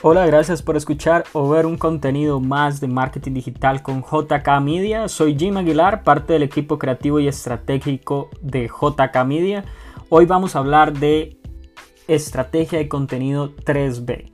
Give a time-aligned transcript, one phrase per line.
[0.00, 5.08] Hola, gracias por escuchar o ver un contenido más de marketing digital con JK Media.
[5.08, 9.64] Soy Jim Aguilar, parte del equipo creativo y estratégico de JK Media.
[10.08, 11.40] Hoy vamos a hablar de
[12.06, 14.30] estrategia de contenido 3B.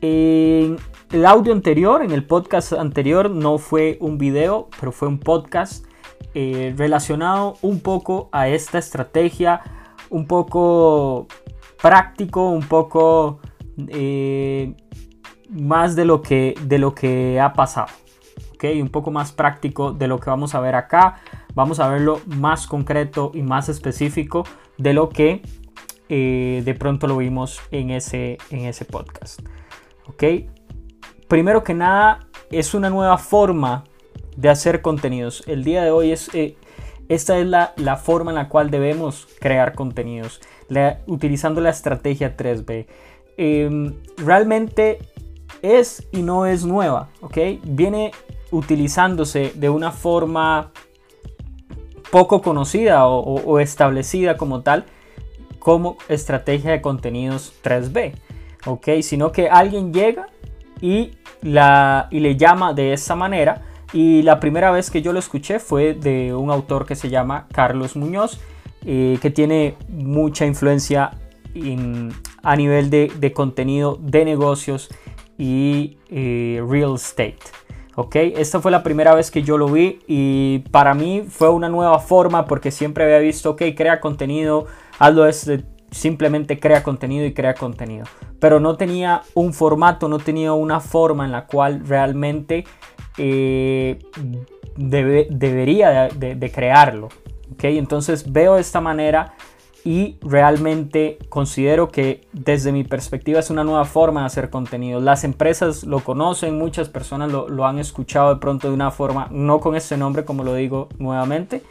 [0.00, 0.78] En
[1.12, 5.84] el audio anterior, en el podcast anterior, no fue un video, pero fue un podcast
[6.32, 9.60] eh, relacionado un poco a esta estrategia,
[10.08, 11.26] un poco
[11.82, 13.40] práctico, un poco
[13.88, 14.74] eh,
[15.50, 17.88] más de lo que, de lo que ha pasado.
[18.54, 18.80] ¿okay?
[18.80, 21.20] Un poco más práctico de lo que vamos a ver acá.
[21.54, 24.44] Vamos a verlo más concreto y más específico
[24.78, 25.42] de lo que
[26.08, 29.40] eh, de pronto lo vimos en ese, en ese podcast.
[30.06, 30.24] ¿ok?
[31.28, 33.84] Primero que nada, es una nueva forma
[34.36, 35.42] de hacer contenidos.
[35.46, 36.34] El día de hoy es...
[36.34, 36.56] Eh,
[37.08, 40.40] esta es la, la, forma en la cual debemos crear contenidos,
[41.06, 42.86] utilizando la estrategia 3B.
[43.36, 44.98] Em, realmente
[45.62, 47.38] es y no es nueva, ¿ok?
[47.64, 48.12] Viene
[48.50, 50.70] utilizándose de una forma
[52.10, 54.84] poco conocida o, establecida como tal
[55.58, 58.12] como estrategia de contenidos 3B,
[58.66, 58.88] ¿ok?
[59.00, 60.28] Sino que alguien llega
[60.80, 63.62] y, la, y le llama de esa manera
[63.92, 67.46] y la primera vez que yo lo escuché fue de un autor que se llama
[67.50, 68.38] Carlos Muñoz,
[68.84, 71.12] eh, que tiene mucha influencia
[72.44, 74.88] a nivel de, de contenido de negocios
[75.38, 77.38] y eh, real estate.
[77.96, 78.16] ¿ok?
[78.36, 81.98] Esta fue la primera vez que yo lo vi y para mí fue una nueva
[81.98, 84.66] forma porque siempre había visto, ok, crea contenido,
[84.98, 85.50] hazlo es
[85.90, 88.04] simplemente crea contenido y crea contenido.
[88.40, 92.64] Pero no tenía un formato, no tenía una forma en la cual realmente
[93.16, 94.00] eh,
[94.76, 97.06] debería de, de, crearlo.
[97.52, 97.64] ¿ok?
[97.64, 99.34] Entonces veo esta manera
[99.84, 104.98] y realmente considero que desde mi perspectiva es una nueva forma de hacer contenido.
[104.98, 109.60] Las empresas lo conocen, muchas personas lo, han escuchado de pronto de una forma, no
[109.60, 111.62] con ese nombre como lo digo nuevamente,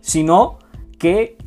[0.00, 0.58] sino
[0.98, 1.38] que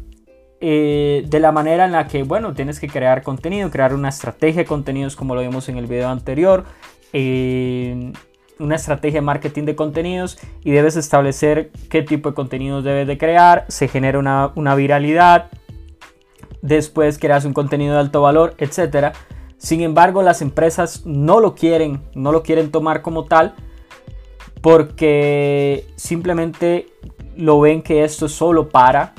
[0.61, 4.61] eh, de la manera en la que, bueno, tienes que crear contenido, crear una estrategia
[4.61, 6.63] de contenidos como lo vimos en el video anterior.
[8.59, 13.17] Una estrategia de marketing de contenidos y debes establecer qué tipo de contenidos debes de
[13.17, 14.19] crear, se genera
[14.55, 15.49] una viralidad,
[16.63, 19.13] después creas un contenido de alto valor, etc.
[19.57, 23.53] Sin embargo, las empresas no lo quieren, no lo quieren tomar como tal
[24.61, 26.87] porque simplemente
[27.35, 29.13] lo ven que esto es solo para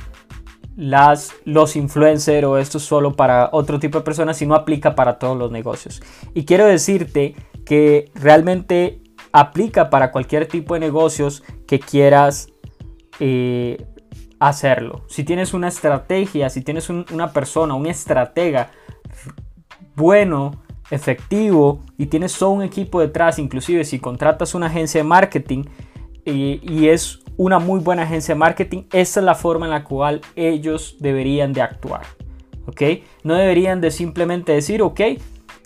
[0.75, 4.94] las, los influencers o esto es solo para otro tipo de personas y no aplica
[4.94, 6.03] para todos los negocios.
[6.33, 9.03] Y quiero decirte que realmente
[9.33, 12.49] aplica para cualquier tipo de negocios que quieras
[13.21, 13.84] eh,
[14.49, 15.03] hacerlo.
[15.09, 18.71] Si tienes una estrategia, si tienes una persona, un estratega
[19.97, 20.53] bueno,
[20.91, 25.65] efectivo y tienes todo un equipo detrás, inclusive si contratas una agencia de marketing
[26.25, 30.21] y, es una muy buena agencia de marketing, esa es la forma en la cual
[30.37, 32.03] ellos deberían de actuar.
[32.66, 32.83] ¿Ok?
[33.25, 35.00] No deberían de simplemente decir, ok,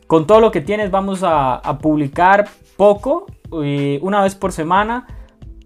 [0.06, 3.26] con todo lo que tienes vamos a, a publicar poco,
[3.62, 5.06] eh, una vez por semana,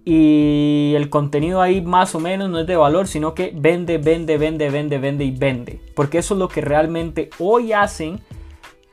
[0.05, 4.37] y el contenido ahí más o menos no es de valor, sino que vende, vende,
[4.37, 5.81] vende, vende, vende y vende.
[5.95, 8.21] Porque eso es lo que realmente hoy hacen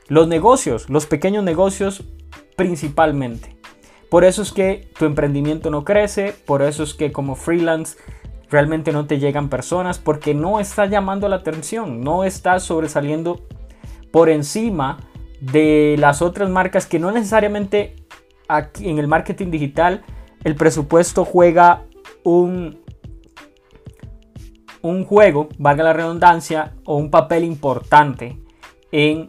[0.08, 2.04] los negocios, los pequeños negocios
[2.56, 3.56] principalmente.
[4.08, 7.96] Por eso es que tu emprendimiento no crece, por eso es que como freelance
[8.50, 13.46] realmente no te llegan personas, porque no estás llamando la atención, no estás sobresaliendo
[14.10, 14.98] por encima
[15.40, 17.96] de las otras marcas que no necesariamente
[18.48, 20.02] aquí en el marketing digital
[20.44, 21.84] el presupuesto juega
[22.24, 22.78] un,
[24.82, 28.38] un juego, valga la redundancia, o un papel importante
[28.92, 29.26] en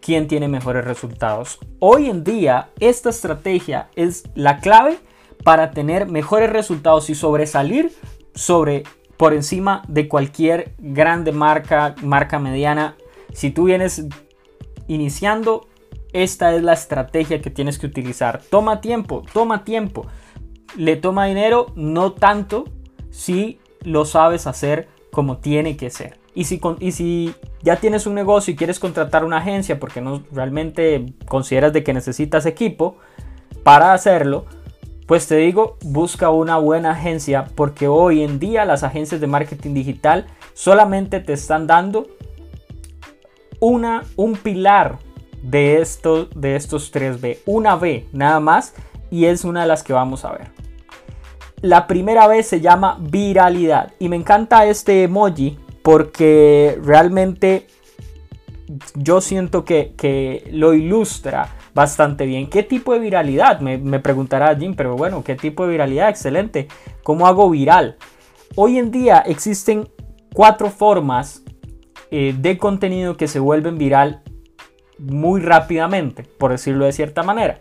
[0.00, 1.58] quién tiene mejores resultados.
[1.78, 4.98] Hoy en día esta estrategia es la clave
[5.44, 7.92] para tener mejores resultados y sobresalir
[8.34, 8.84] sobre
[9.16, 12.96] por encima de cualquier grande marca, marca mediana.
[13.32, 14.06] Si tú vienes
[14.88, 15.68] iniciando,
[16.12, 18.40] esta es la estrategia que tienes que utilizar.
[18.50, 20.06] Toma tiempo, toma tiempo.
[20.76, 22.64] Le toma dinero, no tanto
[23.10, 26.18] si lo sabes hacer como tiene que ser.
[26.34, 31.72] Y si, ya tienes un negocio y quieres contratar una agencia porque no realmente consideras
[31.72, 32.96] de que necesitas equipo
[33.64, 34.46] para hacerlo,
[35.06, 39.74] pues te digo, busca una buena agencia porque hoy en día las agencias de marketing
[39.74, 42.06] digital solamente te están dando
[43.58, 44.98] una, un pilar
[45.42, 47.38] de, esto, de estos 3B.
[47.46, 48.74] Una B nada más
[49.10, 50.48] y es una de las que vamos a ver.
[51.60, 57.66] La primera B se llama viralidad y me encanta este emoji porque realmente
[58.94, 62.48] yo siento que, que lo ilustra bastante bien.
[62.48, 63.60] ¿Qué tipo de viralidad?
[63.60, 66.08] Me, me preguntará Jim, pero bueno, ¿qué tipo de viralidad?
[66.08, 66.68] Excelente.
[67.02, 67.96] ¿Cómo hago viral?
[68.56, 69.88] Hoy en día existen
[70.32, 71.42] cuatro formas
[72.10, 74.22] eh, de contenido que se vuelven viral
[75.00, 77.58] muy rápidamente, por decirlo de cierta manera.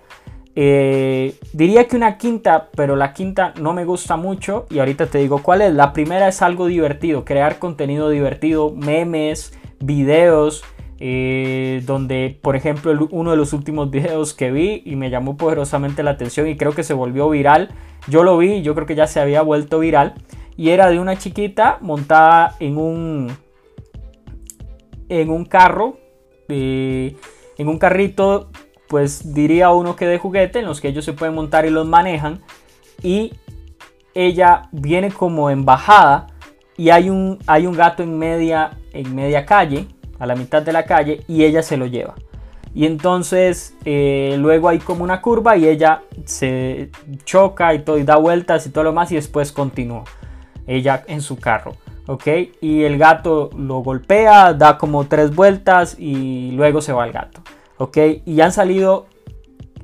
[0.56, 5.20] Eh, diría que una quinta, pero la quinta no me gusta mucho y ahorita te
[5.20, 5.74] digo cuál es.
[5.74, 10.64] La primera es algo divertido, crear contenido divertido, memes, videos,
[11.00, 16.04] eh, donde por ejemplo uno de los últimos videos que vi y me llamó poderosamente
[16.04, 17.70] la atención y creo que se volvió viral,
[18.08, 20.16] yo lo vi yo creo que ya se había vuelto viral
[20.58, 23.32] y era de una chiquita montada en un
[25.08, 25.98] en un carro
[26.50, 28.50] en un carrito
[28.88, 31.88] pues diría uno que de juguete en los que ellos se pueden montar y los
[31.88, 32.42] manejan
[33.04, 33.34] y
[34.16, 36.28] ella viene como embajada
[36.76, 39.88] y hay un, hay un gato en media, en media calle
[40.18, 42.16] a la mitad de la calle y ella se lo lleva.
[42.74, 46.90] Y entonces eh, luego hay como una curva y ella se
[47.26, 50.04] choca y todo y da vueltas y todo lo más y después continúa
[50.68, 51.76] ella en su carro.
[52.10, 52.28] ¿Ok?
[52.60, 57.42] Y el gato lo golpea, da como tres vueltas y luego se va el gato.
[57.78, 57.98] ¿Ok?
[58.26, 59.06] Y han salido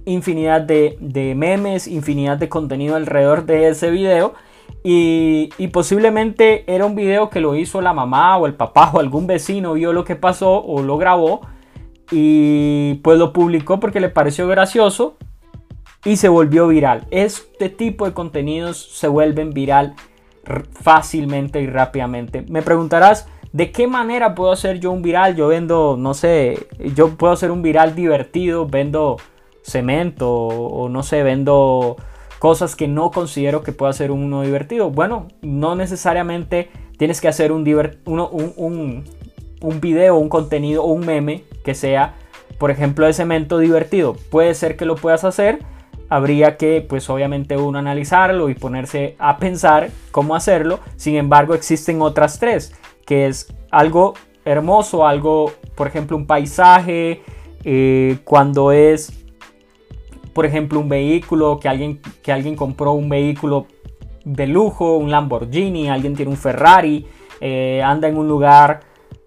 [0.05, 4.33] infinidad de, memes, infinidad de contenido alrededor de ese video
[4.83, 9.27] y, posiblemente era un video que lo hizo la mamá o el papá o algún
[9.27, 11.41] vecino vio lo que pasó o lo grabó
[12.09, 15.17] y pues lo publicó porque le pareció gracioso
[16.03, 17.05] y se volvió viral.
[17.11, 19.93] Este tipo de contenidos se vuelven viral
[20.73, 22.45] fácilmente y rápidamente.
[22.47, 25.35] Me preguntarás, ¿de qué manera puedo hacer yo un viral?
[25.35, 29.17] Yo vendo, no sé, yo puedo hacer un viral divertido, vendo
[29.63, 31.97] cemento o no sé, vendo
[32.39, 34.91] cosas que no considero que pueda ser uno divertido.
[34.91, 37.91] Bueno, no necesariamente tienes que hacer un, video,
[40.15, 42.15] un contenido o un meme que sea,
[42.59, 44.15] por ejemplo, de cemento divertido.
[44.29, 45.59] Puede ser que lo puedas hacer.
[46.09, 50.79] Habría que, pues obviamente, uno analizarlo y ponerse a pensar cómo hacerlo.
[50.95, 52.75] Sin embargo, existen otras tres,
[53.05, 54.13] que es algo
[54.45, 57.21] hermoso, algo, por ejemplo, un paisaje,
[57.63, 59.25] eh, cuando es
[60.35, 63.67] por ejemplo, un vehículo, que alguien, que alguien compró un vehículo
[64.25, 67.07] de lujo, un Lamborghini, alguien tiene un Ferrari,
[67.39, 68.81] eh, anda en un lugar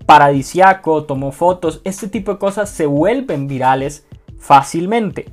[0.04, 4.06] paradisiaco, tomó fotos, este tipo de cosas se vuelven virales
[4.38, 5.32] fácilmente.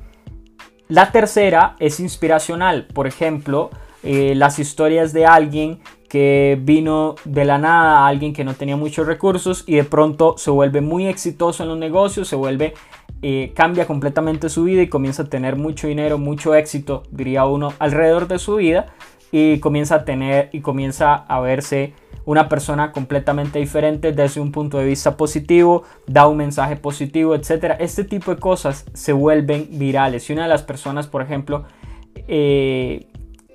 [0.87, 3.71] La tercera es inspiracional, por ejemplo,
[4.03, 5.79] eh, las historias de alguien
[6.09, 10.51] que vino de la nada, alguien que no tenía muchos recursos y de pronto se
[10.51, 12.75] vuelve muy exitoso en los negocios, se vuelve
[13.23, 17.73] eh, cambia completamente su vida y comienza a tener mucho dinero, mucho éxito, diría uno,
[17.79, 18.85] alrededor de su vida
[19.31, 21.93] y comienza a tener y comienza a verse
[22.25, 27.75] una persona completamente diferente desde un punto de vista positivo, da un mensaje positivo, etc.
[27.79, 30.29] Este tipo de cosas se vuelven virales.
[30.29, 31.65] Y una de las personas, por ejemplo,
[32.27, 33.07] eh,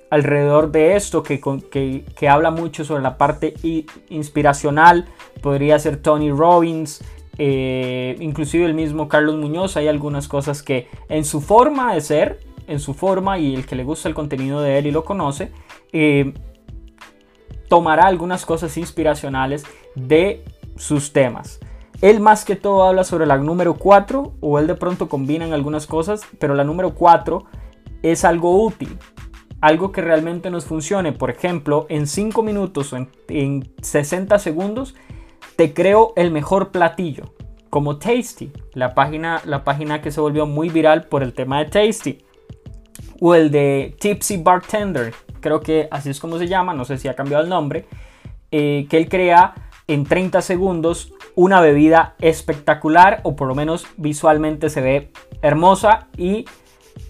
[0.09, 1.39] alrededor de esto que,
[1.71, 3.53] que, que, habla mucho sobre la parte
[4.09, 5.05] inspiracional,
[5.41, 7.01] podría ser Tony Robbins,
[7.37, 12.39] eh, inclusive el mismo Carlos Muñoz, hay algunas cosas que en su forma de ser,
[12.67, 15.51] en su forma y el que le gusta el contenido de él y lo conoce,
[15.93, 16.33] eh,
[17.71, 19.63] tomará algunas cosas inspiracionales
[19.95, 20.43] de
[20.75, 21.61] sus temas.
[22.01, 25.87] Él más que todo habla sobre la número 4 o él de pronto combina algunas
[25.87, 27.45] cosas, pero la número 4
[28.03, 28.99] es algo útil,
[29.61, 31.13] algo que realmente nos funcione.
[31.13, 34.93] Por ejemplo, en 5 minutos o en, en 60 segundos
[35.55, 37.33] te creo el mejor platillo,
[37.69, 41.69] como Tasty, la página, la página que se volvió muy viral por el tema de
[41.69, 42.17] Tasty.
[43.21, 47.07] O el de Tipsy Bartender, creo que así es como se llama, no sé si
[47.07, 47.85] ha cambiado el nombre,
[48.51, 49.53] eh, que él crea
[49.87, 56.45] en 30 segundos una bebida espectacular o por lo menos visualmente se ve hermosa y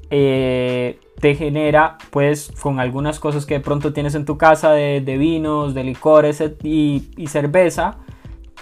[0.10, 5.18] eh, te genera pues con algunas cosas que de pronto tienes en tu casa de,
[5.18, 8.00] vinos, de licores y cerveza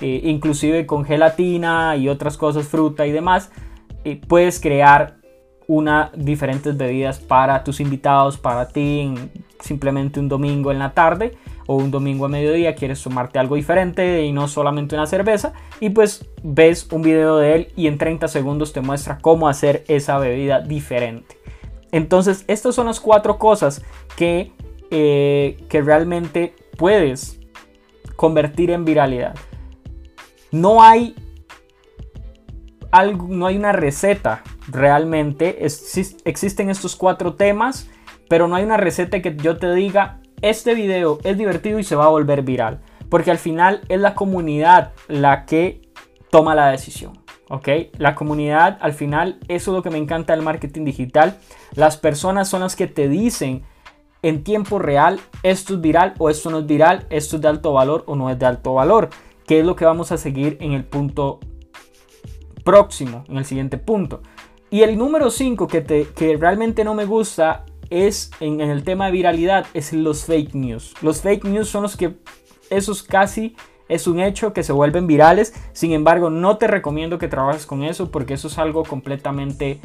[0.01, 3.51] eh, inclusive con gelatina y otras cosas, fruta y demás,
[4.05, 5.17] eh, puedes crear
[5.67, 9.13] una diferentes bebidas para tus invitados, para ti,
[9.59, 11.37] simplemente un domingo en la tarde
[11.67, 15.89] o un domingo a mediodía quieres tomarte algo diferente y no solamente una cerveza y
[15.89, 20.17] pues ves un video de él y en 30 segundos te muestra cómo hacer esa
[20.17, 21.37] bebida diferente.
[21.91, 23.83] Entonces estas son las cuatro cosas
[24.15, 24.51] que,
[24.91, 27.39] eh, que realmente puedes
[28.15, 29.35] convertir en viralidad.
[30.51, 31.15] No hay
[32.91, 35.65] algo, no hay una receta realmente.
[35.65, 37.89] existen estos cuatro temas,
[38.29, 41.97] pero no hay una receta que yo te diga, este video es divertido y se
[41.97, 42.79] va a volver viral.
[43.09, 45.81] Porque al final es la comunidad la que
[46.29, 47.19] toma la decisión.
[47.49, 47.67] ¿ok?
[47.97, 51.37] La comunidad, al final, eso es lo que me encanta del marketing digital.
[51.73, 53.63] Las personas son las que te dicen
[54.21, 57.73] en tiempo real, esto es viral o esto no es viral, esto es de alto
[57.73, 59.09] valor o no es de alto valor,
[59.47, 61.39] que es lo que vamos a seguir en el punto
[62.63, 64.21] próximo, en el siguiente punto.
[64.69, 69.11] Y el número 5 que, que realmente no me gusta es en, el tema de
[69.11, 70.93] viralidad, es los fake news.
[71.01, 72.15] Los fake news son los que,
[72.69, 73.55] esos casi
[73.87, 75.53] es un hecho que se vuelven virales.
[75.73, 79.79] Sin embargo, no te recomiendo que trabajes con eso porque eso es algo completamente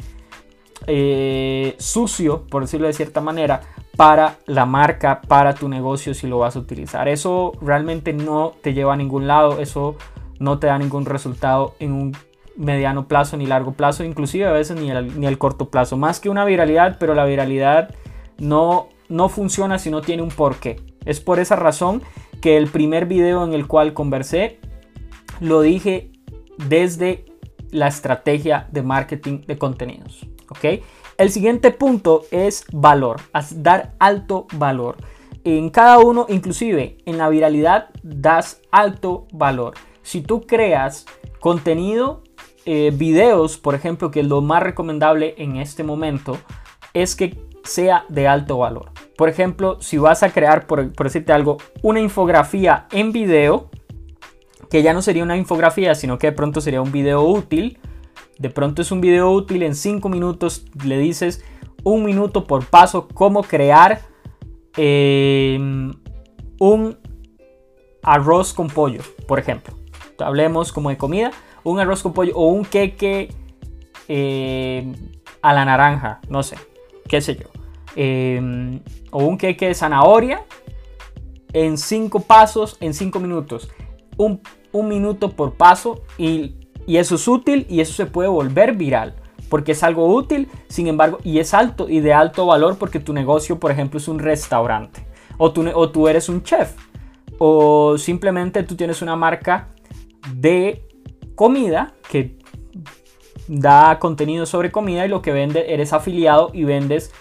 [0.87, 3.61] eh, sucio, por decirlo de cierta manera,
[3.97, 7.07] para la marca, para tu negocio si lo vas a utilizar.
[7.07, 9.95] Eso realmente no te lleva a ningún lado, eso
[10.39, 12.17] no te da ningún resultado en un
[12.57, 15.97] mediano plazo ni largo plazo, inclusive a veces ni el, ni el corto plazo.
[15.97, 17.93] Más que una viralidad, pero la viralidad
[18.37, 20.81] no, no funciona si no tiene un porqué.
[21.05, 22.01] Es por esa razón
[22.41, 24.59] que el primer video en el cual conversé
[25.39, 26.11] lo dije
[26.67, 27.25] desde
[27.71, 30.25] la estrategia de marketing de contenidos.
[30.49, 30.81] ¿ok?
[31.17, 33.21] El siguiente punto es valor,
[33.55, 34.97] dar alto valor.
[35.43, 39.75] En cada uno, inclusive en la viralidad, das alto valor.
[40.01, 41.05] Si tú creas
[41.39, 42.23] contenido,
[42.65, 46.37] eh, videos, por ejemplo, que lo más recomendable en este momento,
[46.93, 48.91] es que sea de alto valor.
[49.17, 53.69] Por ejemplo, si vas a crear, por, por decirte algo, una infografía en video,
[54.69, 57.79] que ya no sería una infografía, sino que de pronto sería un video útil,
[58.37, 61.43] de pronto es un video útil, en 5 minutos le dices
[61.83, 64.01] un minuto por paso cómo crear
[64.75, 65.57] eh,
[66.59, 66.97] un
[68.03, 69.75] arroz con pollo, por ejemplo.
[70.19, 71.31] Hablemos como de comida,
[71.65, 73.29] un arroz con pollo o un queque
[74.07, 74.93] eh,
[75.41, 76.55] a la naranja, no sé,
[77.07, 77.49] qué sé yo.
[77.97, 78.79] Eh,
[79.11, 80.45] o un queque de zanahoria
[81.51, 83.69] en 5 pasos, en 5 minutos.
[84.15, 84.41] Un,
[84.71, 86.55] un minuto por paso y
[86.87, 89.15] y eso es útil y eso se puede volver viral
[89.49, 93.13] porque es algo útil, sin embargo, y es alto y de alto valor porque tu
[93.13, 95.05] negocio, por ejemplo, es un restaurante
[95.37, 96.75] o tú, o tú eres un chef
[97.37, 99.69] o simplemente tú tienes una marca
[100.33, 100.84] de
[101.35, 102.37] comida que
[103.47, 107.13] da contenido sobre comida y lo que vende eres afiliado y vendes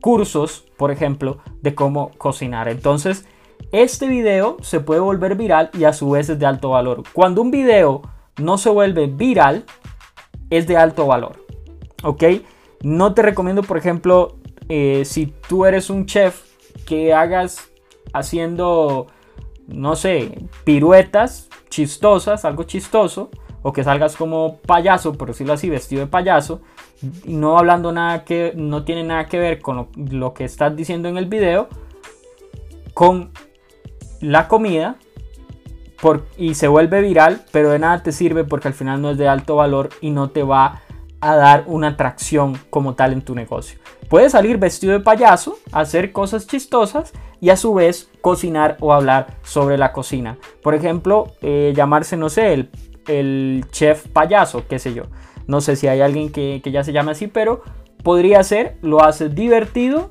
[0.00, 2.68] cursos, por ejemplo, de cómo cocinar.
[2.68, 3.26] Entonces,
[3.72, 7.02] este video se puede volver viral y a su vez es de alto valor.
[7.12, 8.02] Cuando un video
[8.38, 9.64] no se vuelve viral,
[10.48, 11.44] es de alto valor.
[12.02, 12.24] ¿Ok?
[12.82, 14.36] No te recomiendo, por ejemplo,
[14.68, 16.50] eh, si tú eres un chef,
[16.86, 17.70] que hagas
[18.12, 19.06] haciendo,
[19.66, 23.30] no sé, piruetas chistosas, algo chistoso,
[23.62, 26.60] o que salgas como payaso, por decirlo así, vestido de payaso,
[27.24, 31.08] no hablando nada que no tiene nada que ver con lo, lo que estás diciendo
[31.08, 31.68] en el video,
[32.94, 33.30] con
[34.20, 34.96] la comida,
[36.36, 39.28] y se vuelve viral, pero de nada te sirve porque al final no es de
[39.28, 40.80] alto valor y no te va
[41.20, 43.78] a dar una atracción como tal en tu negocio.
[44.08, 49.38] Puedes salir vestido de payaso, hacer cosas chistosas y a su vez cocinar o hablar
[49.42, 50.38] sobre la cocina.
[50.62, 52.70] Por ejemplo, eh, llamarse, no sé, el,
[53.18, 55.04] el, chef payaso, qué sé yo.
[55.46, 57.62] No sé si hay alguien que, que ya se llame así, pero
[58.02, 60.10] podría ser, lo haces divertido,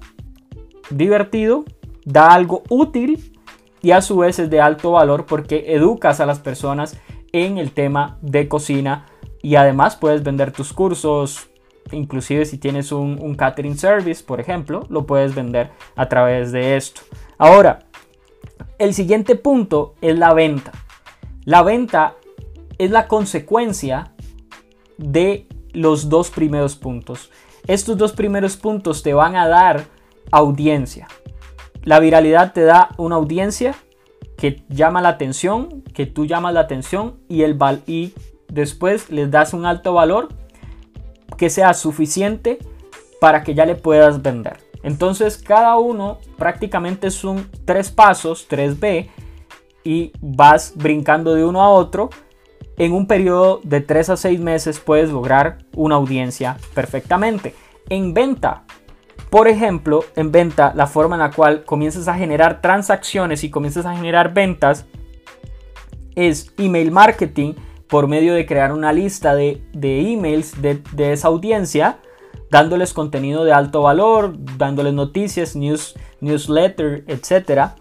[0.89, 1.65] divertido,
[2.05, 3.33] da algo útil
[3.81, 6.97] y a su vez es de alto valor porque educas a las personas
[7.31, 9.05] en el tema de cocina
[9.41, 11.49] y además puedes vender tus cursos,
[11.91, 17.01] inclusive si tienes un, catering service, por ejemplo, lo puedes vender a través de esto.
[17.37, 17.79] Ahora,
[18.77, 20.71] el siguiente punto es la venta.
[21.45, 22.15] La venta
[22.79, 24.13] es la consecuencia
[24.97, 27.29] de los dos primeros puntos.
[27.67, 29.85] Estos dos primeros puntos te van a dar
[30.31, 31.07] audiencia.
[31.83, 33.75] La viralidad te da una audiencia
[34.37, 38.13] que llama la atención, que tú llamas la atención y, el y
[38.47, 40.29] después les das un alto valor
[41.37, 42.57] que sea suficiente
[43.19, 44.57] para que ya le puedas vender.
[44.81, 49.09] Entonces cada uno prácticamente son tres pasos, 3B,
[49.83, 52.09] y vas brincando de uno a otro.
[52.79, 57.53] En un periodo de 3 a 6 meses puedes lograr una audiencia perfectamente.
[57.89, 58.63] En venta
[59.29, 63.85] por ejemplo, en venta, la forma en la cual comienzas a generar transacciones y comienzas
[63.85, 64.85] a generar ventas
[66.15, 67.53] es email marketing
[67.87, 70.81] por medio de crear una lista de, emails de,
[71.13, 71.99] esa audiencia,
[72.49, 77.73] dándoles contenido de alto valor, dándoles noticias, news, newsletter, etc.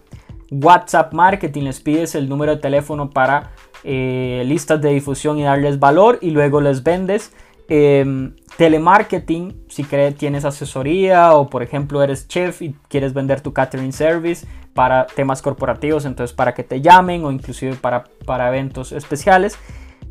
[0.51, 3.51] WhatsApp marketing, les pides el número de teléfono para
[3.83, 7.31] eh, listas de difusión y darles valor y luego les vendes.
[7.71, 9.83] Em, telemarketing, si
[10.17, 15.41] tienes asesoría o por ejemplo eres chef y quieres vender tu catering service para temas
[15.43, 19.57] corporativos, entonces para que te llamen o inclusive para, para eventos especiales.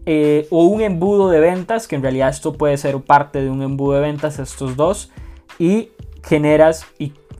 [0.06, 3.62] eh, o un embudo de ventas, que en realidad esto puede ser parte de un
[3.62, 5.10] embudo de ventas, estos dos,
[5.58, 5.90] y
[6.24, 6.86] generas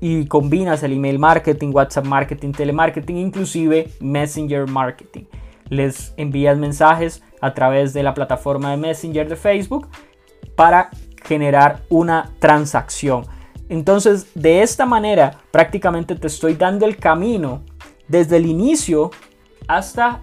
[0.01, 5.25] y combinas el email marketing, WhatsApp marketing, telemarketing, inclusive Messenger marketing.
[5.69, 9.89] Les envías mensajes a través de la plataforma de Messenger de Facebook
[10.57, 10.91] para
[11.25, 13.27] generar una transacción.
[13.69, 17.63] Entonces, de esta manera, prácticamente te estoy dando el camino
[18.09, 19.11] desde el inicio
[19.67, 20.23] hasta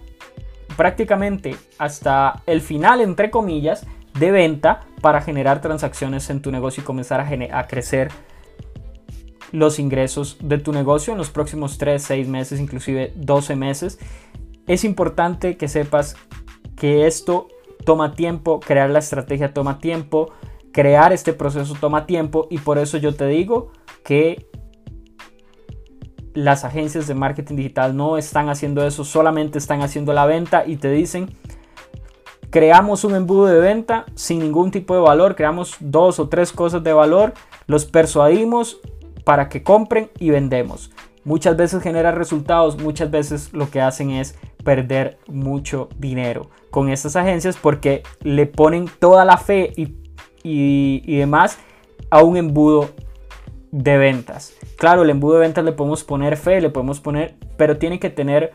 [0.76, 3.86] prácticamente hasta el final, entre comillas,
[4.20, 8.10] de venta para generar transacciones en tu negocio y comenzar a, a crecer
[9.52, 14.00] los ingresos de tu negocio en los próximos 3, 6 meses, inclusive 12 meses.
[14.68, 16.16] Es importante que sepas
[16.76, 17.48] que esto
[17.86, 20.32] toma tiempo, crear la estrategia toma tiempo,
[20.72, 23.72] crear este proceso toma tiempo y por eso yo te digo
[24.04, 24.48] que
[26.34, 30.76] las agencias de marketing digital no están haciendo eso, solamente están haciendo la venta y
[30.76, 31.30] te dicen,
[32.50, 36.84] creamos un embudo de venta sin ningún tipo de valor, creamos dos o tres cosas
[36.84, 37.34] de valor,
[37.68, 38.82] los persuadimos
[39.24, 40.92] para que compren y vendemos.
[41.24, 47.16] Muchas veces genera resultados, muchas veces lo que hacen es perder mucho dinero con estas
[47.16, 49.96] agencias porque le ponen toda la fe y,
[50.44, 51.58] y demás
[52.10, 52.90] a un embudo
[53.72, 54.54] de ventas.
[54.78, 58.10] Claro, el embudo de ventas le podemos poner fe, le podemos poner, pero tiene que
[58.10, 58.54] tener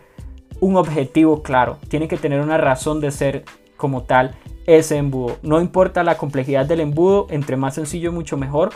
[0.60, 3.44] un objetivo claro, tiene que tener una razón de ser
[3.76, 4.34] como tal
[4.66, 5.38] ese embudo.
[5.42, 8.70] No importa la complejidad del embudo, entre más sencillo mucho mejor.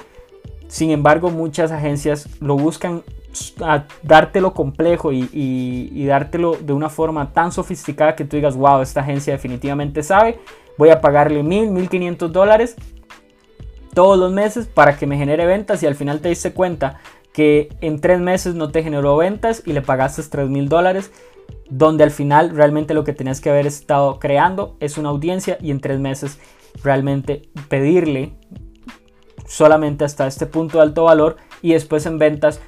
[0.66, 3.02] Sin embargo, muchas agencias lo buscan
[3.60, 8.80] a dártelo complejo y, y, dártelo de una forma tan sofisticada que tú digas, wow,
[8.80, 10.38] esta agencia definitivamente sabe,
[10.78, 12.76] voy a pagarle mil, mil quinientos dólares
[13.94, 16.98] todos los meses para que me genere ventas y al final te diste cuenta
[17.32, 21.12] que en tres meses no te generó ventas y le pagaste tres mil dólares
[21.70, 25.70] donde al final realmente lo que tenías que haber estado creando es una audiencia y
[25.70, 26.38] en tres meses
[26.82, 28.34] realmente pedirle
[29.46, 32.60] solamente hasta este punto de alto valor y después en ventas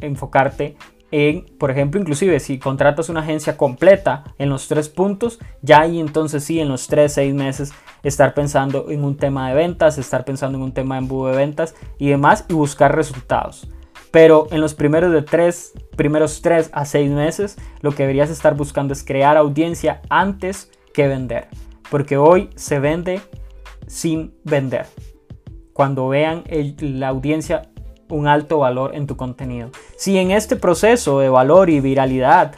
[0.00, 0.76] enfocarte
[1.12, 5.98] en, por ejemplo, inclusive si contratas una agencia completa en los tres puntos, ya ahí
[5.98, 10.24] entonces sí, en los tres, seis meses, estar pensando en un tema de ventas, estar
[10.24, 13.68] pensando en un tema de embudo de ventas y demás y buscar resultados.
[14.12, 18.56] Pero en los primeros de tres, primeros tres a seis meses, lo que deberías estar
[18.56, 21.48] buscando es crear audiencia antes que vender.
[21.90, 23.20] Porque hoy se vende
[23.86, 24.86] sin vender.
[25.72, 26.44] Cuando vean
[26.80, 27.69] la audiencia
[28.10, 29.70] un alto valor en tu contenido.
[29.96, 32.54] Si en este proceso de valor y viralidad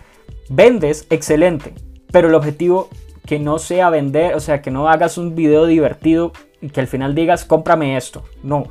[0.48, 1.74] vendes, excelente.
[2.10, 2.88] Pero el objetivo
[3.26, 6.86] que no sea vender, o sea, que no hagas un video divertido y que al
[6.86, 8.24] final digas, cómprame esto.
[8.42, 8.64] No,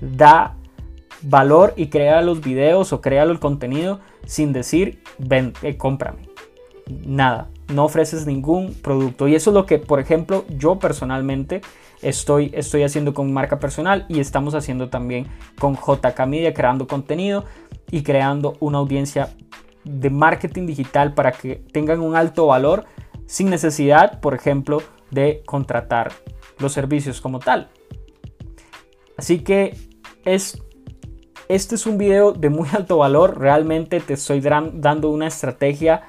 [0.00, 0.56] da
[1.22, 6.28] valor y crea los videos o crea el contenido sin decir, ven, eh, cómprame.
[6.86, 9.28] Nada, no ofreces ningún producto.
[9.28, 11.62] Y eso es lo que, por ejemplo, yo personalmente
[12.02, 15.26] estoy, estoy haciendo con marca personal y estamos haciendo también
[15.58, 17.44] con JK Media, creando contenido
[17.90, 19.30] y creando una audiencia
[19.84, 22.84] de marketing digital para que tengan un alto valor
[23.26, 26.12] sin necesidad, por ejemplo, de contratar
[26.58, 27.70] los servicios como tal.
[29.16, 29.76] Así que
[30.24, 30.62] es,
[31.48, 33.38] este es un video de muy alto valor.
[33.38, 36.02] Realmente te estoy dando una estrategia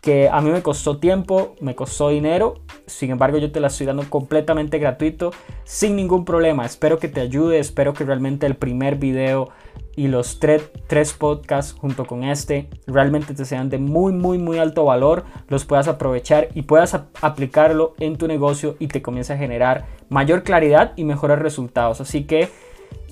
[0.00, 2.54] que a mí me costó tiempo, me costó dinero,
[2.86, 5.32] sin embargo yo te la estoy dando completamente gratuito,
[5.64, 6.64] sin ningún problema.
[6.64, 9.50] Espero que te ayude, espero que realmente el primer video
[9.96, 14.58] y los tres, tres podcasts junto con este realmente te sean de muy, muy, muy
[14.58, 19.36] alto valor, los puedas aprovechar y puedas aplicarlo en tu negocio y te comience a
[19.38, 22.00] generar mayor claridad y mejores resultados.
[22.00, 22.48] Así que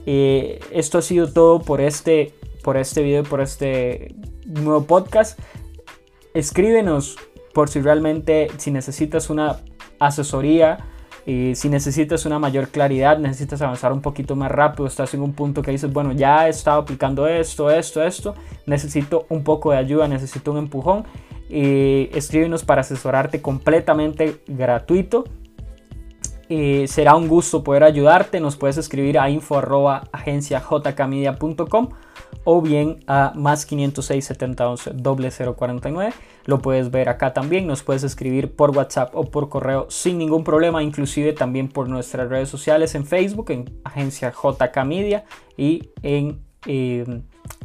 [0.07, 4.15] eh, esto ha sido todo por este, por este video, por este
[4.47, 5.41] nuevo podcast
[6.39, 7.17] escríbenos
[7.55, 9.57] por si realmente, si necesitas una
[9.99, 10.79] asesoría,
[11.27, 15.33] y si necesitas una mayor claridad, necesitas avanzar un poquito más rápido, estás en un
[15.33, 19.79] punto que dices, bueno, ya he estado aplicando esto, esto, esto, necesito un poco de
[19.79, 21.05] ayuda, necesito un empujón,
[21.49, 25.25] y escríbenos para asesorarte completamente gratuito.
[26.49, 28.41] Será un gusto poder ayudarte.
[28.41, 29.61] Nos puedes escribir a info
[32.45, 36.13] o bien a más 506 711 0049.
[36.45, 40.45] Lo puedes ver acá también, nos puedes escribir por WhatsApp o por correo sin ningún
[40.45, 45.25] problema, inclusive también por nuestras redes sociales en Facebook, en Agencia JK Media
[45.57, 47.23] y en em,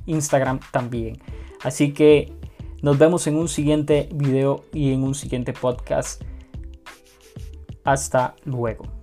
[0.07, 1.19] Instagram también.
[1.63, 2.33] Así que
[2.81, 6.23] nos vemos en un siguiente video y en un siguiente podcast.
[7.83, 9.00] Hasta luego.